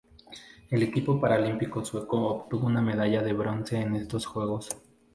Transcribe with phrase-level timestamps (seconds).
[0.71, 4.67] El equipo paralímpico sueco obtuvo una medalla de bronce en estos Juegos.